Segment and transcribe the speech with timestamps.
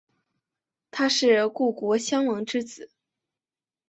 [0.89, 2.89] 他是故国壤王之子。